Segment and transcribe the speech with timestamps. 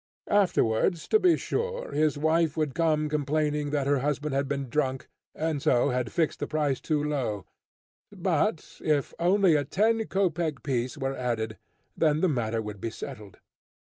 [0.31, 5.07] Afterwards, to be sure, his wife would come, complaining that her husband had been drunk,
[5.35, 7.45] and so had fixed the price too low;
[8.11, 11.59] but, if only a ten kopek piece were added
[11.95, 13.37] then the matter would be settled.